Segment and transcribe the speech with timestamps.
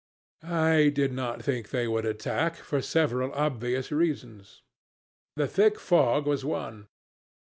[0.41, 4.63] "I did not think they would attack, for several obvious reasons.
[5.35, 6.87] The thick fog was one.